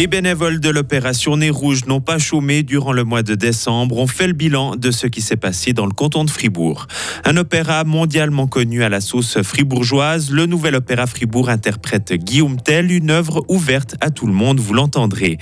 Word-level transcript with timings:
Les 0.00 0.06
bénévoles 0.06 0.60
de 0.60 0.70
l'opération 0.70 1.36
Nez 1.36 1.50
Rouge 1.50 1.84
n'ont 1.84 2.00
pas 2.00 2.16
chômé 2.16 2.62
durant 2.62 2.92
le 2.92 3.04
mois 3.04 3.22
de 3.22 3.34
décembre. 3.34 3.98
On 3.98 4.06
fait 4.06 4.28
le 4.28 4.32
bilan 4.32 4.74
de 4.74 4.90
ce 4.90 5.06
qui 5.06 5.20
s'est 5.20 5.36
passé 5.36 5.74
dans 5.74 5.84
le 5.84 5.92
canton 5.92 6.24
de 6.24 6.30
Fribourg. 6.30 6.86
Un 7.26 7.36
opéra 7.36 7.84
mondialement 7.84 8.46
connu 8.46 8.82
à 8.82 8.88
la 8.88 9.02
sauce 9.02 9.42
fribourgeoise, 9.42 10.30
le 10.30 10.46
nouvel 10.46 10.76
opéra 10.76 11.06
Fribourg 11.06 11.50
interprète 11.50 12.14
Guillaume 12.14 12.58
Tell, 12.58 12.90
une 12.90 13.10
œuvre 13.10 13.44
ouverte 13.48 13.96
à 14.00 14.08
tout 14.08 14.26
le 14.26 14.32
monde, 14.32 14.58
vous 14.58 14.72
l'entendrez. 14.72 15.36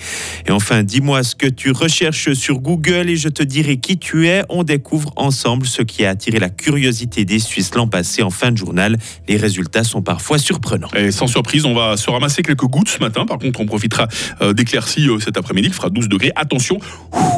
Et 0.45 0.51
enfin, 0.51 0.83
dis-moi 0.83 1.23
ce 1.23 1.37
que 1.37 1.47
tu 1.47 1.71
recherches 1.71 2.33
sur 2.33 2.59
Google 2.59 3.11
et 3.11 3.17
je 3.17 3.29
te 3.29 3.45
dirai 3.45 3.77
qui 3.77 3.97
tu 3.97 4.27
es. 4.27 4.43
On 4.49 4.65
découvre 4.65 5.13
ensemble 5.15 5.67
ce 5.67 5.83
qui 5.83 6.05
a 6.05 6.11
attiré 6.11 6.41
la 6.41 6.51
curiosité 6.51 7.25
des 7.25 7.39
Suisses 7.39 7.77
l'an 7.77 7.87
passé 7.87 8.25
en 8.25 8.31
fin 8.31 8.51
de 8.51 8.57
journal. 8.57 8.99
Les 9.29 9.37
résultats 9.37 9.85
sont 9.85 10.03
parfois 10.03 10.39
surprenants. 10.39 10.91
Et 10.97 11.13
sans 11.13 11.29
surprise, 11.29 11.65
on 11.65 11.75
va 11.75 11.97
se 11.97 12.11
ramasser 12.11 12.43
quelques 12.43 12.67
gouttes 12.67 12.89
ce 12.89 12.99
matin. 12.99 13.25
Par 13.25 13.39
contre, 13.39 13.61
on 13.61 13.67
profitera 13.67 14.09
euh, 14.48 14.48
d'éclaircies 14.53 15.09
euh, 15.09 15.19
cet 15.21 15.37
après-midi, 15.37 15.69
qui 15.69 15.75
fera 15.75 15.91
12 15.91 16.09
degrés. 16.09 16.33
Attention, 16.37 16.79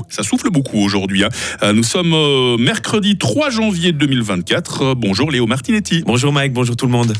ça 0.08 0.22
souffle 0.22 0.50
beaucoup 0.50 0.78
aujourd'hui. 0.78 1.24
Hein. 1.24 1.28
Euh, 1.62 1.72
nous 1.72 1.82
sommes 1.82 2.14
mercredi 2.58 3.16
3 3.18 3.50
janvier 3.50 3.92
2024. 3.92 4.94
bonjour 4.94 5.30
Léo 5.30 5.46
Martinetti. 5.46 6.02
Bonjour 6.06 6.32
Mike, 6.32 6.52
bonjour 6.52 6.76
tout 6.76 6.86
le 6.86 6.92
monde. 6.92 7.12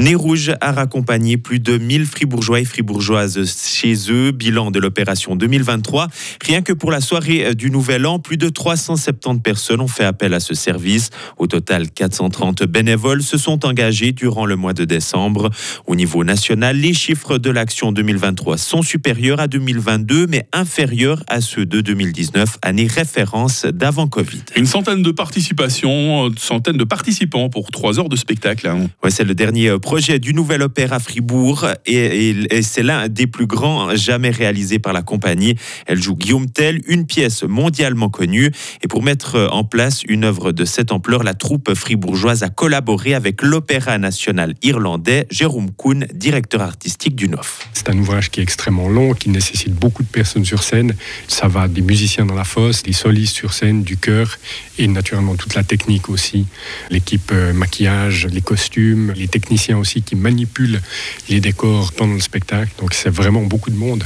Nez 0.00 0.14
Rouge 0.14 0.52
a 0.62 0.72
raccompagné 0.72 1.36
plus 1.36 1.60
de 1.60 1.76
1000 1.76 2.06
fribourgeois 2.06 2.60
et 2.60 2.64
fribourgeoises 2.64 3.38
chez 3.66 3.94
eux. 4.08 4.30
Bilan 4.30 4.70
de 4.70 4.78
l'opération 4.78 5.36
2023. 5.36 6.08
Rien 6.42 6.62
que 6.62 6.72
pour 6.72 6.90
la 6.90 7.02
soirée 7.02 7.54
du 7.54 7.70
Nouvel 7.70 8.06
An, 8.06 8.18
plus 8.18 8.38
de 8.38 8.48
370 8.48 9.42
personnes 9.42 9.82
ont 9.82 9.88
fait 9.88 10.06
appel 10.06 10.32
à 10.32 10.40
ce 10.40 10.54
service. 10.54 11.10
Au 11.36 11.46
total, 11.46 11.90
430 11.90 12.62
bénévoles 12.62 13.22
se 13.22 13.36
sont 13.36 13.66
engagés 13.66 14.12
durant 14.12 14.46
le 14.46 14.56
mois 14.56 14.72
de 14.72 14.86
décembre. 14.86 15.50
Au 15.86 15.94
niveau 15.94 16.24
national, 16.24 16.78
les 16.78 16.94
chiffres 16.94 17.36
de 17.36 17.50
l'action 17.50 17.92
2023 17.92 18.56
sont 18.56 18.80
supérieurs 18.80 19.38
à 19.38 19.48
2022, 19.48 20.28
mais 20.28 20.48
inférieurs 20.54 21.22
à 21.28 21.42
ceux 21.42 21.66
de 21.66 21.82
2019, 21.82 22.56
année 22.62 22.86
référence 22.86 23.66
d'avant 23.66 24.06
Covid. 24.06 24.44
Une 24.56 24.64
centaine 24.64 25.02
de 25.02 25.10
participations, 25.10 26.28
une 26.28 26.38
centaine 26.38 26.78
de 26.78 26.84
participants 26.84 27.50
pour 27.50 27.70
trois 27.70 28.00
heures 28.00 28.08
de 28.08 28.16
spectacle. 28.16 28.66
Hein. 28.66 28.86
Ouais, 29.04 29.10
c'est 29.10 29.24
le 29.24 29.34
dernier 29.34 29.68
projet 29.90 30.20
du 30.20 30.34
nouvel 30.34 30.62
opéra 30.62 31.00
Fribourg 31.00 31.66
et, 31.84 32.62
c'est 32.62 32.84
l'un 32.84 33.08
des 33.08 33.26
plus 33.26 33.48
grands 33.48 33.96
jamais 33.96 34.30
réalisés 34.30 34.78
par 34.78 34.92
la 34.92 35.02
compagnie. 35.02 35.56
Elle 35.84 36.00
joue 36.00 36.14
Guillaume 36.14 36.48
Tell, 36.48 36.80
une 36.86 37.06
pièce 37.06 37.42
mondialement 37.42 38.08
connue. 38.08 38.52
Et 38.82 38.86
pour 38.86 39.02
mettre 39.02 39.48
en 39.50 39.64
place 39.64 40.04
une 40.06 40.22
œuvre 40.22 40.52
de 40.52 40.64
cette 40.64 40.92
ampleur, 40.92 41.24
la 41.24 41.34
troupe 41.34 41.74
fribourgeoise 41.74 42.44
a 42.44 42.50
collaboré 42.50 43.14
avec 43.14 43.42
l'Opéra 43.42 43.98
national 43.98 44.54
irlandais, 44.62 45.26
Jérôme 45.28 45.72
Kuhn, 45.72 46.06
directeur 46.14 46.60
artistique 46.60 47.16
du 47.16 47.28
NOF. 47.28 47.68
C'est 47.72 47.90
un 47.90 47.98
ouvrage 47.98 48.30
qui 48.30 48.38
est 48.38 48.44
extrêmement 48.44 48.88
long, 48.88 49.12
qui 49.14 49.28
nécessite 49.28 49.74
beaucoup 49.74 50.04
de 50.04 50.08
personnes 50.08 50.44
sur 50.44 50.62
scène. 50.62 50.94
Ça 51.26 51.48
va 51.48 51.66
des 51.66 51.82
musiciens 51.82 52.26
dans 52.26 52.36
la 52.36 52.44
fosse, 52.44 52.84
des 52.84 52.92
solistes 52.92 53.34
sur 53.34 53.52
scène, 53.52 53.82
du 53.82 53.96
chœur 53.96 54.38
et 54.78 54.86
naturellement 54.86 55.34
toute 55.34 55.56
la 55.56 55.64
technique 55.64 56.08
aussi. 56.08 56.46
L'équipe 56.90 57.32
euh, 57.32 57.52
maquillage, 57.52 58.26
les 58.26 58.40
costumes, 58.40 59.12
les 59.16 59.26
techniciens 59.26 59.79
aussi 59.80 60.02
qui 60.02 60.16
manipulent 60.16 60.80
les 61.28 61.40
décors 61.40 61.92
pendant 61.92 62.14
le 62.14 62.20
spectacle. 62.20 62.70
Donc 62.78 62.94
c'est 62.94 63.10
vraiment 63.10 63.42
beaucoup 63.42 63.70
de 63.70 63.76
monde 63.76 64.04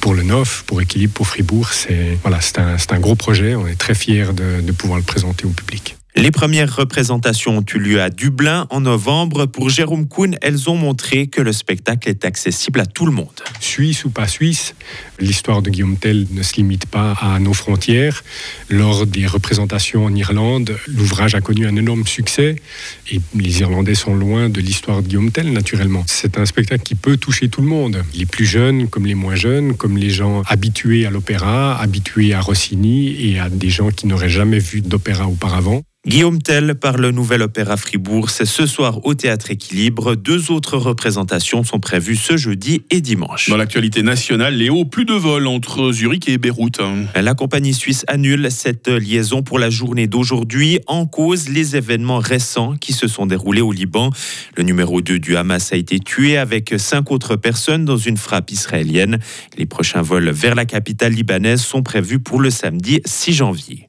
pour 0.00 0.14
le 0.14 0.22
NOF, 0.22 0.64
pour 0.66 0.80
Équilibre, 0.80 1.12
pour 1.12 1.28
Fribourg. 1.28 1.68
C'est 1.72 2.18
voilà, 2.22 2.40
un, 2.58 2.76
un, 2.76 3.00
gros 3.00 3.14
projet. 3.14 3.54
On 3.54 3.66
est 3.66 3.76
très 3.76 3.94
fiers 3.94 4.32
de, 4.32 4.60
de 4.60 4.72
pouvoir 4.72 4.98
le 4.98 5.04
présenter 5.04 5.44
au 5.44 5.50
public. 5.50 5.96
Les 6.14 6.30
premières 6.30 6.76
représentations 6.76 7.56
ont 7.56 7.64
eu 7.74 7.78
lieu 7.78 8.02
à 8.02 8.10
Dublin 8.10 8.66
en 8.68 8.82
novembre. 8.82 9.46
Pour 9.46 9.70
Jérôme 9.70 10.06
Kuhn, 10.06 10.36
elles 10.42 10.68
ont 10.68 10.76
montré 10.76 11.26
que 11.26 11.40
le 11.40 11.52
spectacle 11.52 12.06
est 12.06 12.26
accessible 12.26 12.80
à 12.80 12.86
tout 12.86 13.06
le 13.06 13.12
monde. 13.12 13.32
Suisse 13.60 14.04
ou 14.04 14.10
pas 14.10 14.28
suisse, 14.28 14.74
l'histoire 15.18 15.62
de 15.62 15.70
Guillaume 15.70 15.96
Tell 15.96 16.26
ne 16.30 16.42
se 16.42 16.56
limite 16.56 16.84
pas 16.84 17.12
à 17.12 17.38
nos 17.38 17.54
frontières. 17.54 18.22
Lors 18.68 19.06
des 19.06 19.26
représentations 19.26 20.04
en 20.04 20.14
Irlande, 20.14 20.76
l'ouvrage 20.86 21.34
a 21.34 21.40
connu 21.40 21.66
un 21.66 21.76
énorme 21.76 22.06
succès 22.06 22.56
et 23.10 23.18
les 23.34 23.60
Irlandais 23.60 23.94
sont 23.94 24.14
loin 24.14 24.50
de 24.50 24.60
l'histoire 24.60 25.00
de 25.00 25.08
Guillaume 25.08 25.32
Tell, 25.32 25.50
naturellement. 25.50 26.04
C'est 26.06 26.36
un 26.36 26.44
spectacle 26.44 26.82
qui 26.82 26.94
peut 26.94 27.16
toucher 27.16 27.48
tout 27.48 27.62
le 27.62 27.68
monde, 27.68 28.04
les 28.14 28.26
plus 28.26 28.44
jeunes 28.44 28.86
comme 28.86 29.06
les 29.06 29.14
moins 29.14 29.34
jeunes, 29.34 29.76
comme 29.76 29.96
les 29.96 30.10
gens 30.10 30.42
habitués 30.42 31.06
à 31.06 31.10
l'opéra, 31.10 31.80
habitués 31.80 32.34
à 32.34 32.42
Rossini 32.42 33.30
et 33.30 33.40
à 33.40 33.48
des 33.48 33.70
gens 33.70 33.90
qui 33.90 34.06
n'auraient 34.06 34.28
jamais 34.28 34.58
vu 34.58 34.82
d'opéra 34.82 35.26
auparavant. 35.26 35.82
Guillaume 36.04 36.42
Tell 36.42 36.74
par 36.74 36.96
le 36.96 37.12
Nouvel 37.12 37.42
Opéra 37.42 37.76
Fribourg. 37.76 38.30
C'est 38.30 38.44
ce 38.44 38.66
soir 38.66 39.06
au 39.06 39.14
Théâtre 39.14 39.52
Équilibre. 39.52 40.16
Deux 40.16 40.50
autres 40.50 40.76
représentations 40.76 41.62
sont 41.62 41.78
prévues 41.78 42.16
ce 42.16 42.36
jeudi 42.36 42.82
et 42.90 43.00
dimanche. 43.00 43.48
Dans 43.48 43.56
l'actualité 43.56 44.02
nationale, 44.02 44.56
Léo, 44.56 44.84
plus 44.84 45.04
de 45.04 45.12
vols 45.12 45.46
entre 45.46 45.92
Zurich 45.92 46.28
et 46.28 46.38
Beyrouth. 46.38 46.80
La 47.14 47.34
compagnie 47.34 47.72
suisse 47.72 48.04
annule 48.08 48.50
cette 48.50 48.88
liaison 48.88 49.44
pour 49.44 49.60
la 49.60 49.70
journée 49.70 50.08
d'aujourd'hui. 50.08 50.80
En 50.88 51.06
cause, 51.06 51.48
les 51.48 51.76
événements 51.76 52.18
récents 52.18 52.74
qui 52.74 52.92
se 52.92 53.06
sont 53.06 53.26
déroulés 53.26 53.60
au 53.60 53.70
Liban. 53.70 54.10
Le 54.56 54.64
numéro 54.64 55.02
2 55.02 55.20
du 55.20 55.36
Hamas 55.36 55.72
a 55.72 55.76
été 55.76 56.00
tué 56.00 56.36
avec 56.36 56.74
cinq 56.78 57.12
autres 57.12 57.36
personnes 57.36 57.84
dans 57.84 57.96
une 57.96 58.16
frappe 58.16 58.50
israélienne. 58.50 59.20
Les 59.56 59.66
prochains 59.66 60.02
vols 60.02 60.30
vers 60.30 60.56
la 60.56 60.64
capitale 60.64 61.12
libanaise 61.12 61.62
sont 61.62 61.84
prévus 61.84 62.18
pour 62.18 62.40
le 62.40 62.50
samedi 62.50 63.00
6 63.04 63.34
janvier. 63.34 63.88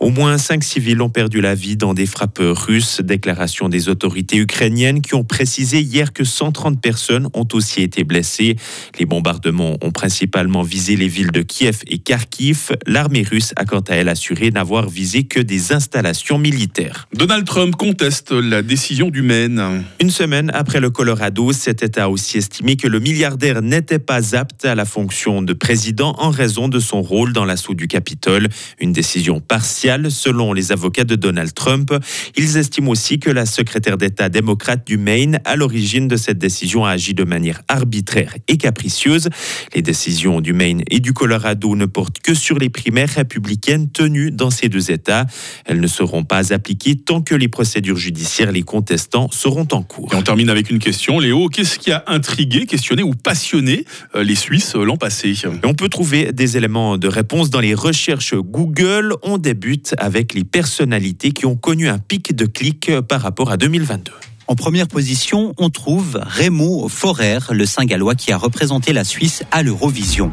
Au 0.00 0.08
moins 0.08 0.38
cinq 0.38 0.64
civils 0.64 1.02
ont 1.02 1.10
perdu 1.10 1.42
la 1.42 1.54
vie 1.54 1.76
dans 1.76 1.92
des 1.92 2.06
frappes 2.06 2.40
russes. 2.40 3.02
Déclaration 3.02 3.68
des 3.68 3.90
autorités 3.90 4.38
ukrainiennes 4.38 5.02
qui 5.02 5.14
ont 5.14 5.24
précisé 5.24 5.82
hier 5.82 6.14
que 6.14 6.24
130 6.24 6.80
personnes 6.80 7.28
ont 7.34 7.46
aussi 7.52 7.82
été 7.82 8.02
blessées. 8.02 8.56
Les 8.98 9.04
bombardements 9.04 9.76
ont 9.82 9.90
principalement 9.90 10.62
visé 10.62 10.96
les 10.96 11.06
villes 11.06 11.32
de 11.32 11.42
Kiev 11.42 11.80
et 11.86 11.98
Kharkiv. 11.98 12.70
L'armée 12.86 13.26
russe 13.30 13.52
a 13.56 13.66
quant 13.66 13.80
à 13.80 13.96
elle 13.96 14.08
assuré 14.08 14.50
n'avoir 14.50 14.88
visé 14.88 15.24
que 15.24 15.38
des 15.38 15.74
installations 15.74 16.38
militaires. 16.38 17.06
Donald 17.14 17.44
Trump 17.44 17.76
conteste 17.76 18.32
la 18.32 18.62
décision 18.62 19.10
du 19.10 19.20
Maine. 19.20 19.84
Une 20.00 20.10
semaine 20.10 20.50
après 20.54 20.80
le 20.80 20.88
Colorado, 20.88 21.52
cet 21.52 21.82
État 21.82 22.04
a 22.04 22.08
aussi 22.08 22.38
estimé 22.38 22.76
que 22.76 22.88
le 22.88 23.00
milliardaire 23.00 23.60
n'était 23.60 23.98
pas 23.98 24.34
apte 24.34 24.64
à 24.64 24.74
la 24.74 24.86
fonction 24.86 25.42
de 25.42 25.52
président 25.52 26.14
en 26.16 26.30
raison 26.30 26.68
de 26.68 26.78
son 26.78 27.02
rôle 27.02 27.34
dans 27.34 27.44
l'assaut 27.44 27.74
du 27.74 27.86
Capitole. 27.86 28.48
Une 28.78 28.94
décision 28.94 29.40
partielle 29.40 29.89
selon 30.08 30.52
les 30.52 30.72
avocats 30.72 31.04
de 31.04 31.16
Donald 31.16 31.52
Trump. 31.52 31.92
Ils 32.36 32.56
estiment 32.56 32.90
aussi 32.90 33.18
que 33.18 33.30
la 33.30 33.46
secrétaire 33.46 33.96
d'État 33.96 34.28
démocrate 34.28 34.86
du 34.86 34.98
Maine, 34.98 35.40
à 35.44 35.56
l'origine 35.56 36.06
de 36.06 36.16
cette 36.16 36.38
décision, 36.38 36.84
a 36.84 36.90
agi 36.90 37.14
de 37.14 37.24
manière 37.24 37.62
arbitraire 37.68 38.36
et 38.46 38.56
capricieuse. 38.56 39.28
Les 39.74 39.82
décisions 39.82 40.40
du 40.40 40.52
Maine 40.52 40.82
et 40.90 41.00
du 41.00 41.12
Colorado 41.12 41.74
ne 41.74 41.86
portent 41.86 42.20
que 42.20 42.34
sur 42.34 42.58
les 42.58 42.70
primaires 42.70 43.10
républicaines 43.10 43.90
tenues 43.90 44.30
dans 44.30 44.50
ces 44.50 44.68
deux 44.68 44.90
États. 44.90 45.26
Elles 45.64 45.80
ne 45.80 45.86
seront 45.88 46.24
pas 46.24 46.52
appliquées 46.52 46.96
tant 46.96 47.20
que 47.20 47.34
les 47.34 47.48
procédures 47.48 47.96
judiciaires 47.96 48.52
les 48.52 48.62
contestants 48.62 49.28
seront 49.30 49.66
en 49.72 49.82
cours. 49.82 50.12
Et 50.12 50.16
on 50.16 50.22
termine 50.22 50.50
avec 50.50 50.70
une 50.70 50.78
question, 50.78 51.18
Léo. 51.18 51.48
Qu'est-ce 51.48 51.78
qui 51.78 51.90
a 51.90 52.04
intrigué, 52.06 52.66
questionné 52.66 53.02
ou 53.02 53.14
passionné 53.14 53.84
euh, 54.14 54.22
les 54.22 54.34
Suisses 54.34 54.74
euh, 54.76 54.84
l'an 54.84 54.96
passé? 54.96 55.34
On 55.64 55.74
peut 55.74 55.88
trouver 55.88 56.32
des 56.32 56.56
éléments 56.56 56.98
de 56.98 57.08
réponse 57.08 57.50
dans 57.50 57.60
les 57.60 57.74
recherches 57.74 58.34
Google. 58.34 59.14
On 59.22 59.38
débute 59.38 59.79
avec 59.98 60.34
les 60.34 60.44
personnalités 60.44 61.32
qui 61.32 61.46
ont 61.46 61.56
connu 61.56 61.88
un 61.88 61.98
pic 61.98 62.34
de 62.34 62.46
clics 62.46 62.90
par 63.08 63.20
rapport 63.20 63.50
à 63.50 63.56
2022. 63.56 64.12
En 64.46 64.56
première 64.56 64.88
position, 64.88 65.54
on 65.58 65.70
trouve 65.70 66.20
Remo 66.24 66.88
Forer, 66.88 67.38
le 67.52 67.66
Saint-Gallois 67.66 68.16
qui 68.16 68.32
a 68.32 68.36
représenté 68.36 68.92
la 68.92 69.04
Suisse 69.04 69.44
à 69.52 69.62
l'Eurovision. 69.62 70.32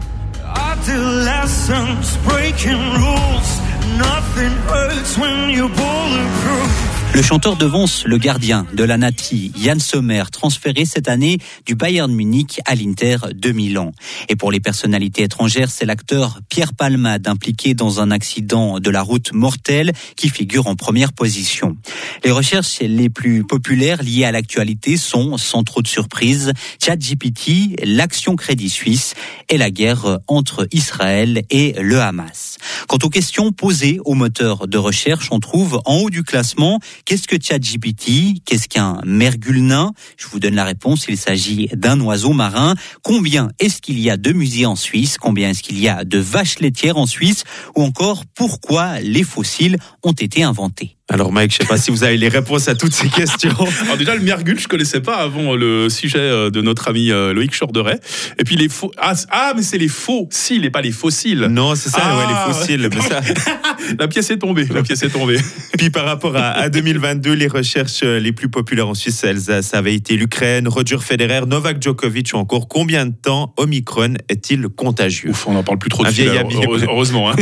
Le 7.14 7.24
chanteur 7.24 7.56
devance 7.56 8.06
le 8.06 8.20
gardien 8.20 8.68
de 8.74 8.84
la 8.84 8.98
Nati, 8.98 9.52
Yann 9.58 9.80
Sommer, 9.80 10.24
transféré 10.32 10.86
cette 10.86 11.08
année 11.08 11.40
du 11.66 11.74
Bayern 11.74 12.14
Munich 12.14 12.62
à 12.66 12.76
l'Inter 12.76 13.18
de 13.34 13.52
Milan. 13.52 13.92
Et 14.30 14.36
pour 14.36 14.52
les 14.52 14.60
personnalités 14.60 15.24
étrangères, 15.24 15.72
c'est 15.72 15.86
l'acteur 15.86 16.40
Pierre 16.48 16.74
Palmade 16.74 17.28
impliqué 17.28 17.74
dans 17.74 18.02
un 18.02 18.12
accident 18.12 18.80
de 18.80 18.90
la 18.92 19.02
route 19.02 19.34
mortelle 19.34 19.94
qui 20.16 20.30
figure 20.30 20.68
en 20.68 20.76
première 20.76 21.12
position. 21.12 21.76
Les 22.24 22.30
recherches 22.30 22.82
les 22.82 23.10
plus 23.10 23.44
populaires 23.44 24.04
liées 24.04 24.26
à 24.26 24.32
l'actualité 24.32 24.96
sont, 24.96 25.38
sans 25.38 25.64
trop 25.64 25.82
de 25.82 25.88
surprise, 25.88 26.54
ChatGPT, 26.80 27.84
l'action 27.84 28.36
Crédit 28.36 28.70
Suisse 28.70 29.16
et 29.50 29.58
la 29.58 29.72
guerre 29.72 30.20
entre 30.28 30.68
Israël 30.72 31.42
et 31.50 31.74
le 31.82 32.00
Hamas. 32.00 32.58
Quant 32.88 33.00
aux 33.02 33.10
questions 33.10 33.52
posées 33.52 34.00
aux 34.06 34.14
moteurs 34.14 34.68
de 34.68 34.78
recherche, 34.78 35.30
on 35.32 35.40
trouve 35.40 35.82
en 35.86 35.96
haut 35.96 36.10
du 36.12 36.24
classement 36.24 36.80
Qu'est-ce 37.08 37.26
que 37.26 37.42
ChatGPT 37.42 38.44
Qu'est-ce 38.44 38.68
qu'un 38.68 39.00
mergule 39.06 39.66
nain? 39.66 39.94
Je 40.18 40.28
vous 40.28 40.42
donne 40.42 40.56
la 40.56 40.66
réponse. 40.66 41.06
Il 41.08 41.18
s'agit 41.18 41.70
d'un 41.72 42.02
oiseau 42.02 42.34
marin. 42.34 42.76
Combien 43.02 43.48
est-ce 43.60 43.82
qu'il 43.82 43.98
y 43.98 44.10
a 44.10 44.18
de 44.18 44.34
musées 44.34 44.66
en 44.66 44.76
Suisse? 44.76 45.18
Combien 45.18 45.52
est-ce 45.52 45.64
qu'il 45.64 45.80
y 45.80 45.88
a 45.88 46.04
de 46.04 46.18
vaches 46.18 46.60
laitières 46.60 46.98
en 46.98 47.06
Suisse? 47.06 47.46
Ou 47.78 47.84
encore, 47.84 48.26
pourquoi 48.36 49.00
les 49.00 49.24
fossiles 49.24 49.78
ont 50.04 50.12
été 50.12 50.44
inventés? 50.44 50.97
Alors 51.10 51.32
Mike, 51.32 51.52
je 51.52 51.58
ne 51.60 51.62
sais 51.64 51.68
pas 51.70 51.78
si 51.78 51.90
vous 51.90 52.04
avez 52.04 52.18
les 52.18 52.28
réponses 52.28 52.68
à 52.68 52.76
toutes 52.76 52.94
ces 52.94 53.08
questions. 53.08 53.56
Alors 53.84 53.96
déjà, 53.96 54.14
le 54.14 54.20
mergule, 54.22 54.60
je 54.60 54.68
connaissais 54.68 55.00
pas 55.00 55.16
avant 55.16 55.56
le 55.56 55.88
sujet 55.90 56.18
euh, 56.20 56.50
de 56.50 56.62
notre 56.62 56.90
ami 56.90 57.12
euh, 57.12 57.34
Loïc 57.34 57.58
Chorderet. 57.58 58.02
Et 58.38 58.44
puis 58.44 58.58
les 58.58 58.68
faux... 58.68 58.92
Ah, 58.98 59.14
ah 59.30 59.54
mais 59.56 59.62
c'est 59.62 59.78
les 59.78 59.88
faux. 59.88 60.28
Si, 60.32 60.56
et 60.62 60.70
pas 60.70 60.82
les 60.82 60.92
fossiles. 60.92 61.48
Non, 61.50 61.76
c'est 61.76 61.88
ça, 61.90 62.02
Ah, 62.04 62.18
ouais, 62.18 62.26
les 62.28 62.54
fossiles. 62.54 62.90
mais 62.94 63.02
ça- 63.02 63.22
La 64.00 64.10
pièce 64.10 64.30
est 64.32 64.38
tombée, 64.40 64.66
la 64.74 64.84
pièce 64.84 65.02
est 65.02 65.10
tombée. 65.10 65.38
Puis 65.78 65.90
par 65.92 66.04
rapport 66.04 66.36
à, 66.36 66.50
à 66.50 66.68
2022, 66.68 67.32
les 67.32 67.48
recherches 67.48 68.02
euh, 68.04 68.20
les 68.20 68.34
plus 68.34 68.50
populaires 68.50 68.90
en 68.90 68.94
Suisse, 68.94 69.24
elles, 69.24 69.40
ça 69.64 69.78
avait 69.78 69.96
été 69.96 70.18
l'Ukraine, 70.18 70.68
Roger 70.68 70.98
Federer, 71.00 71.46
Novak 71.48 71.82
Djokovic 71.82 72.32
ou 72.34 72.38
encore 72.38 72.68
combien 72.68 73.06
de 73.06 73.14
temps 73.14 73.54
Omicron 73.56 74.16
est-il 74.28 74.68
contagieux? 74.68 75.30
Ouf, 75.30 75.48
on 75.48 75.54
n'en 75.54 75.64
parle 75.64 75.78
plus 75.80 75.90
trop 75.90 76.04
de 76.04 76.10
Un 76.10 76.12
vieil 76.12 76.38
ami. 76.38 76.56
heureuse- 76.56 76.84
Heureusement, 76.84 77.32
hein. 77.32 77.36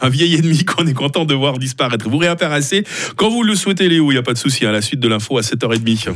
un 0.00 0.08
vieil 0.08 0.36
ennemi 0.36 0.64
qu'on 0.64 0.86
est 0.86 0.94
content 0.94 1.24
de 1.24 1.34
voir 1.34 1.58
disparaître. 1.58 2.08
Vous 2.08 2.18
réapparaissez 2.18 2.84
quand 3.16 3.30
vous 3.30 3.42
le 3.42 3.54
souhaitez, 3.54 3.88
Léo, 3.88 4.10
il 4.10 4.14
n'y 4.14 4.18
a 4.18 4.22
pas 4.22 4.32
de 4.32 4.38
souci. 4.38 4.66
À 4.66 4.72
la 4.72 4.82
suite 4.82 5.00
de 5.00 5.08
l'info 5.08 5.38
à 5.38 5.42
7h30. 5.42 6.12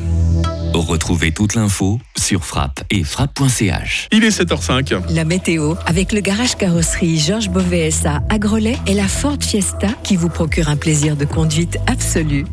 Retrouvez 0.75 1.33
toute 1.33 1.55
l'info 1.55 2.01
sur 2.17 2.45
frappe 2.45 2.83
et 2.91 3.05
frappe.ch. 3.05 4.09
Il 4.11 4.25
est 4.25 4.41
7h05. 4.41 5.15
La 5.15 5.25
météo, 5.25 5.75
avec 5.87 6.13
le 6.13 6.21
garage 6.21 6.57
carrosserie 6.57 7.19
Georges 7.19 7.49
Beauvais 7.49 7.91
SA 7.91 8.23
à 8.29 8.39
Grelais 8.39 8.79
et 8.87 8.95
la 8.95 9.07
Ford 9.07 9.39
Fiesta 9.41 9.89
qui 10.03 10.17
vous 10.17 10.29
procure 10.29 10.69
un 10.69 10.77
plaisir 10.77 11.17
de 11.17 11.25
conduite 11.25 11.79
absolu. 11.87 12.45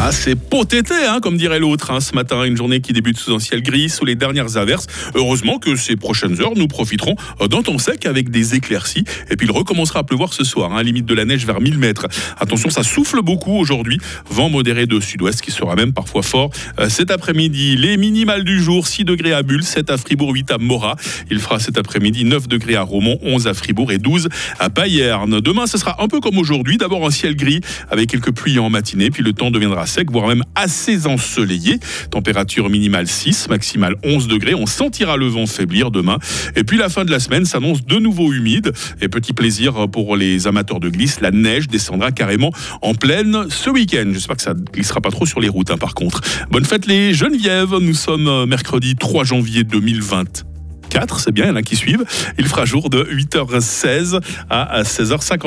Ah, 0.00 0.12
c'est 0.12 0.36
potété, 0.36 0.94
hein, 0.94 1.18
comme 1.20 1.36
dirait 1.36 1.58
l'autre. 1.58 1.90
hein, 1.90 1.98
ce 1.98 2.14
matin, 2.14 2.44
une 2.44 2.56
journée 2.56 2.80
qui 2.80 2.92
débute 2.92 3.18
sous 3.18 3.34
un 3.34 3.40
ciel 3.40 3.62
gris, 3.62 3.88
sous 3.88 4.04
les 4.04 4.14
dernières 4.14 4.56
averses. 4.56 4.86
Heureusement 5.16 5.58
que 5.58 5.74
ces 5.74 5.96
prochaines 5.96 6.40
heures, 6.40 6.52
nous 6.54 6.68
profiterons 6.68 7.16
euh, 7.40 7.48
d'un 7.48 7.62
temps 7.62 7.78
sec 7.78 8.06
avec 8.06 8.30
des 8.30 8.54
éclaircies. 8.54 9.02
Et 9.28 9.34
puis, 9.34 9.48
il 9.48 9.50
recommencera 9.50 10.00
à 10.00 10.04
pleuvoir 10.04 10.32
ce 10.32 10.44
soir, 10.44 10.72
hein, 10.72 10.84
limite 10.84 11.04
de 11.04 11.14
la 11.14 11.24
neige 11.24 11.44
vers 11.44 11.60
1000 11.60 11.78
mètres. 11.78 12.06
Attention, 12.38 12.70
ça 12.70 12.84
souffle 12.84 13.22
beaucoup 13.22 13.50
aujourd'hui. 13.58 13.98
Vent 14.30 14.48
modéré 14.48 14.86
de 14.86 15.00
sud-ouest 15.00 15.40
qui 15.40 15.50
sera 15.50 15.74
même 15.74 15.92
parfois 15.92 16.22
fort. 16.22 16.50
Euh, 16.78 16.88
cet 16.88 17.10
après-midi, 17.10 17.76
les 17.76 17.96
minimales 17.96 18.44
du 18.44 18.62
jour, 18.62 18.86
6 18.86 19.04
degrés 19.04 19.32
à 19.32 19.42
Bulle, 19.42 19.64
7 19.64 19.90
à 19.90 19.96
Fribourg, 19.96 20.32
8 20.32 20.52
à 20.52 20.58
Morat. 20.58 20.94
Il 21.28 21.40
fera 21.40 21.58
cet 21.58 21.76
après-midi 21.76 22.24
9 22.24 22.46
degrés 22.46 22.76
à 22.76 22.82
Romont, 22.82 23.18
11 23.22 23.48
à 23.48 23.54
Fribourg 23.54 23.90
et 23.90 23.98
12 23.98 24.28
à 24.60 24.70
Payerne. 24.70 25.40
Demain, 25.40 25.66
ce 25.66 25.76
sera 25.76 26.00
un 26.00 26.06
peu 26.06 26.20
comme 26.20 26.38
aujourd'hui. 26.38 26.76
D'abord 26.76 27.04
un 27.04 27.10
ciel 27.10 27.34
gris 27.34 27.62
avec 27.90 28.08
quelques 28.08 28.30
pluies 28.30 28.60
en 28.60 28.70
matinée, 28.70 29.10
puis 29.10 29.24
le 29.24 29.32
temps 29.32 29.50
deviendra 29.50 29.87
sec, 29.88 30.10
voire 30.10 30.28
même 30.28 30.44
assez 30.54 31.06
ensoleillé. 31.06 31.78
Température 32.10 32.68
minimale 32.70 33.08
6, 33.08 33.48
maximale 33.48 33.96
11 34.04 34.28
degrés. 34.28 34.54
On 34.54 34.66
sentira 34.66 35.16
le 35.16 35.26
vent 35.26 35.46
faiblir 35.46 35.90
demain. 35.90 36.18
Et 36.56 36.64
puis 36.64 36.76
la 36.76 36.88
fin 36.88 37.04
de 37.04 37.10
la 37.10 37.20
semaine 37.20 37.44
s'annonce 37.44 37.84
de 37.84 37.96
nouveau 37.96 38.32
humide. 38.32 38.72
Et 39.00 39.08
petit 39.08 39.32
plaisir 39.32 39.88
pour 39.90 40.16
les 40.16 40.46
amateurs 40.46 40.80
de 40.80 40.88
glisse, 40.88 41.20
la 41.20 41.30
neige 41.30 41.68
descendra 41.68 42.12
carrément 42.12 42.52
en 42.82 42.94
pleine 42.94 43.46
ce 43.50 43.70
week-end. 43.70 44.10
J'espère 44.12 44.36
que 44.36 44.42
ça 44.42 44.54
glissera 44.54 45.00
pas 45.00 45.10
trop 45.10 45.26
sur 45.26 45.40
les 45.40 45.48
routes, 45.48 45.70
hein, 45.70 45.78
par 45.78 45.94
contre. 45.94 46.20
Bonne 46.50 46.64
fête 46.64 46.86
les 46.86 47.14
Genevièves. 47.14 47.74
Nous 47.80 47.94
sommes 47.94 48.28
euh, 48.28 48.46
mercredi 48.46 48.96
3 48.96 49.24
janvier 49.24 49.64
2020. 49.64 50.44
4, 50.88 51.20
c'est 51.20 51.32
bien, 51.32 51.44
il 51.44 51.48
y 51.48 51.50
en 51.50 51.56
a 51.56 51.62
qui 51.62 51.76
suivent. 51.76 52.04
Il 52.38 52.46
fera 52.46 52.64
jour 52.64 52.90
de 52.90 53.02
8h16 53.04 54.20
à 54.50 54.82
16h50. 54.82 55.46